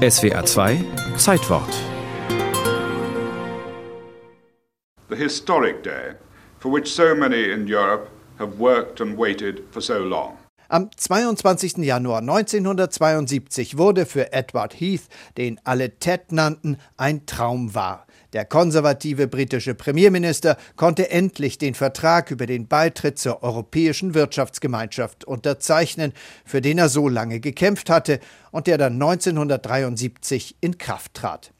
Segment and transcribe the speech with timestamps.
[0.00, 1.70] SWA 2 Zeitwort.
[5.08, 6.14] The historic day
[6.58, 8.08] for which so many in Europe
[8.38, 10.38] have worked and waited for so long.
[10.72, 11.78] Am 22.
[11.78, 18.06] Januar 1972 wurde für Edward Heath, den alle Ted nannten, ein Traum wahr.
[18.34, 26.12] Der konservative britische Premierminister konnte endlich den Vertrag über den Beitritt zur Europäischen Wirtschaftsgemeinschaft unterzeichnen,
[26.44, 28.20] für den er so lange gekämpft hatte
[28.52, 31.52] und der dann 1973 in Kraft trat.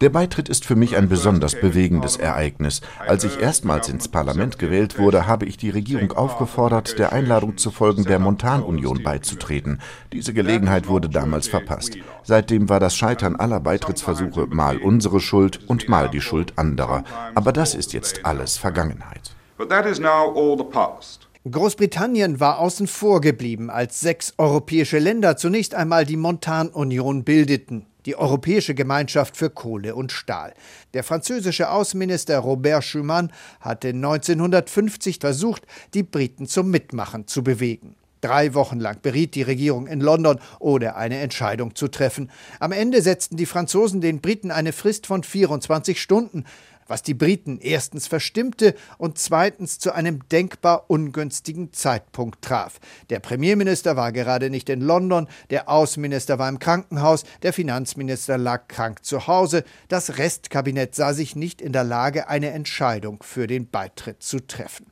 [0.00, 2.80] Der Beitritt ist für mich ein besonders bewegendes Ereignis.
[2.98, 7.70] Als ich erstmals ins Parlament gewählt wurde, habe ich die Regierung aufgefordert, der Einladung zu
[7.70, 9.80] folgen, der Montanunion beizutreten.
[10.12, 11.96] Diese Gelegenheit wurde damals verpasst.
[12.24, 17.04] Seitdem war das Scheitern aller Beitrittsversuche mal unsere Schuld und mal die Schuld anderer.
[17.36, 19.36] Aber das ist jetzt alles Vergangenheit.
[19.56, 21.28] But that is now all the past.
[21.50, 28.14] Großbritannien war außen vor geblieben, als sechs europäische Länder zunächst einmal die Montanunion bildeten, die
[28.14, 30.54] Europäische Gemeinschaft für Kohle und Stahl.
[30.94, 37.96] Der französische Außenminister Robert Schuman hatte 1950 versucht, die Briten zum Mitmachen zu bewegen.
[38.20, 42.30] Drei Wochen lang beriet die Regierung in London, ohne eine Entscheidung zu treffen.
[42.60, 46.44] Am Ende setzten die Franzosen den Briten eine Frist von 24 Stunden,
[46.86, 52.80] was die Briten erstens verstimmte und zweitens zu einem denkbar ungünstigen Zeitpunkt traf.
[53.10, 58.68] Der Premierminister war gerade nicht in London, der Außenminister war im Krankenhaus, der Finanzminister lag
[58.68, 63.68] krank zu Hause, das Restkabinett sah sich nicht in der Lage, eine Entscheidung für den
[63.68, 64.86] Beitritt zu treffen.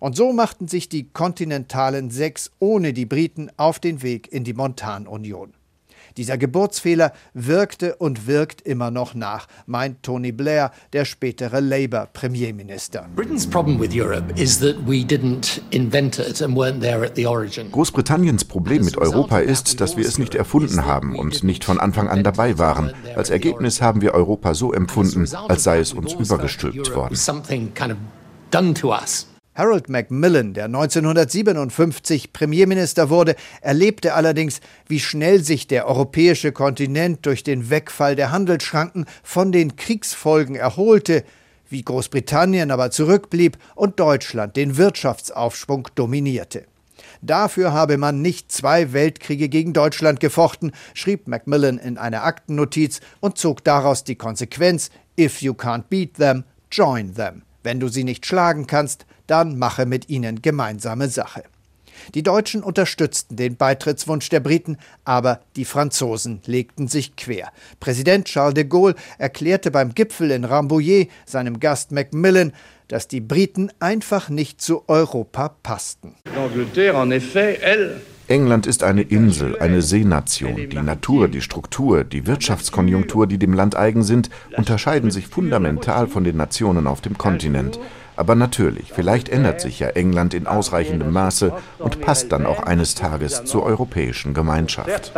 [0.00, 4.52] Und so machten sich die kontinentalen Sechs ohne die Briten auf den Weg in die
[4.52, 5.54] Montanunion.
[6.16, 13.08] Dieser Geburtsfehler wirkte und wirkt immer noch nach, meint Tony Blair, der spätere Labour-Premierminister.
[17.72, 22.08] Großbritanniens Problem mit Europa ist, dass wir es nicht erfunden haben und nicht von Anfang
[22.08, 22.92] an dabei waren.
[23.16, 27.14] Als Ergebnis haben wir Europa so empfunden, als sei es uns übergestülpt worden.
[29.54, 37.44] Harold Macmillan, der 1957 Premierminister wurde, erlebte allerdings, wie schnell sich der europäische Kontinent durch
[37.44, 41.22] den Wegfall der Handelsschranken von den Kriegsfolgen erholte,
[41.68, 46.66] wie Großbritannien aber zurückblieb und Deutschland den Wirtschaftsaufschwung dominierte.
[47.22, 53.38] Dafür habe man nicht zwei Weltkriege gegen Deutschland gefochten, schrieb Macmillan in einer Aktennotiz und
[53.38, 56.42] zog daraus die Konsequenz If you can't beat them,
[56.72, 57.42] join them.
[57.62, 61.44] Wenn du sie nicht schlagen kannst, dann mache mit ihnen gemeinsame Sache.
[62.14, 67.50] Die Deutschen unterstützten den Beitrittswunsch der Briten, aber die Franzosen legten sich quer.
[67.80, 72.52] Präsident Charles de Gaulle erklärte beim Gipfel in Rambouillet seinem Gast Macmillan,
[72.88, 76.14] dass die Briten einfach nicht zu Europa passten.
[78.26, 80.56] England ist eine Insel, eine Seenation.
[80.56, 86.24] Die Natur, die Struktur, die Wirtschaftskonjunktur, die dem Land eigen sind, unterscheiden sich fundamental von
[86.24, 87.78] den Nationen auf dem Kontinent.
[88.16, 92.94] Aber natürlich, vielleicht ändert sich ja England in ausreichendem Maße und passt dann auch eines
[92.94, 95.12] Tages zur europäischen Gemeinschaft.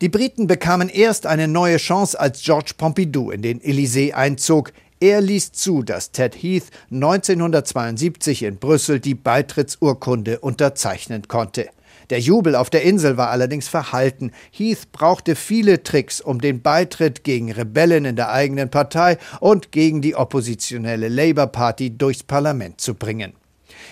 [0.00, 4.72] Die Briten bekamen erst eine neue Chance, als George Pompidou in den Élysée einzog.
[5.00, 11.68] Er ließ zu, dass Ted Heath 1972 in Brüssel die Beitrittsurkunde unterzeichnen konnte.
[12.10, 14.30] Der Jubel auf der Insel war allerdings verhalten.
[14.50, 20.02] Heath brauchte viele Tricks, um den Beitritt gegen Rebellen in der eigenen Partei und gegen
[20.02, 23.32] die oppositionelle Labour Party durchs Parlament zu bringen.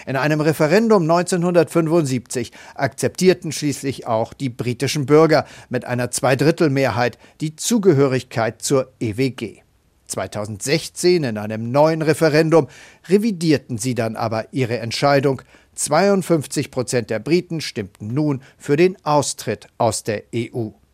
[0.06, 8.62] In einem Referendum 1975 akzeptierten schließlich auch die britischen Bürger mit einer Zweidrittelmehrheit die Zugehörigkeit
[8.62, 9.64] zur EWG.
[10.06, 12.68] 2016 in einem neuen Referendum
[13.08, 15.42] revidierten sie dann aber ihre Entscheidung.
[15.74, 20.70] 52 Prozent der Briten stimmten nun für den Austritt aus der EU.